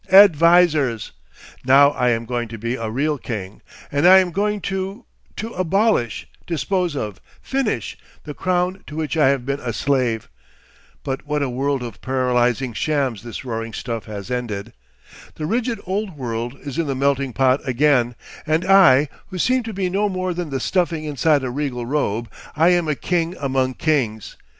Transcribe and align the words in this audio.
Advisers! 0.11 1.11
Now 1.63 1.91
I 1.91 2.09
am 2.09 2.25
going 2.25 2.47
to 2.47 2.57
be 2.57 2.73
a 2.73 2.89
real 2.89 3.19
king—and 3.19 4.07
I 4.07 4.17
am 4.17 4.31
going 4.31 4.59
to—to 4.59 5.53
abolish, 5.53 6.27
dispose 6.47 6.95
of, 6.95 7.21
finish, 7.39 7.95
the 8.23 8.33
crown 8.33 8.83
to 8.87 8.95
which 8.95 9.15
I 9.15 9.27
have 9.29 9.45
been 9.45 9.59
a 9.59 9.71
slave. 9.73 10.27
But 11.03 11.27
what 11.27 11.43
a 11.43 11.49
world 11.51 11.83
of 11.83 12.01
paralysing 12.01 12.73
shams 12.73 13.21
this 13.21 13.45
roaring 13.45 13.73
stuff 13.73 14.05
has 14.05 14.31
ended! 14.31 14.73
The 15.35 15.45
rigid 15.45 15.79
old 15.85 16.17
world 16.17 16.57
is 16.59 16.79
in 16.79 16.87
the 16.87 16.95
melting 16.95 17.31
pot 17.33 17.59
again, 17.69 18.15
and 18.47 18.65
I, 18.65 19.07
who 19.27 19.37
seemed 19.37 19.65
to 19.65 19.73
be 19.73 19.87
no 19.87 20.09
more 20.09 20.33
than 20.33 20.49
the 20.49 20.59
stuffing 20.59 21.03
inside 21.03 21.43
a 21.43 21.51
regal 21.51 21.85
robe, 21.85 22.27
I 22.55 22.69
am 22.69 22.87
a 22.87 22.95
king 22.95 23.35
among 23.39 23.75
kings. 23.75 24.35